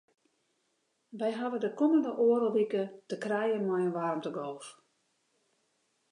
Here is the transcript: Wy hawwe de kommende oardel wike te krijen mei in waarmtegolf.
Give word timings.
Wy 1.19 1.29
hawwe 1.39 1.57
de 1.63 1.69
kommende 1.79 2.11
oardel 2.25 2.53
wike 2.57 2.83
te 3.09 3.15
krijen 3.23 3.63
mei 3.67 3.83
in 3.87 3.95
waarmtegolf. 3.97 4.67